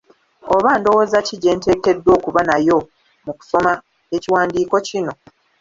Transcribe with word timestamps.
Oba 0.55 0.71
ndowooza 0.79 1.17
ki 1.27 1.35
gye 1.41 1.51
nteekeddwa 1.57 2.11
okuba 2.17 2.41
nayo 2.49 2.77
mu 3.25 3.31
kusoma 3.39 3.71
ekiwandiiko 4.15 4.75
kino? 4.87 5.11